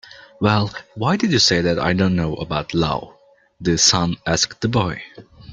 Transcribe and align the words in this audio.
"Well, 0.39 0.73
why 0.95 1.15
did 1.15 1.31
you 1.31 1.37
say 1.37 1.61
that 1.61 1.77
I 1.77 1.93
don't 1.93 2.15
know 2.15 2.33
about 2.37 2.73
love?" 2.73 3.13
the 3.59 3.77
sun 3.77 4.15
asked 4.25 4.61
the 4.61 4.67
boy. 4.67 5.03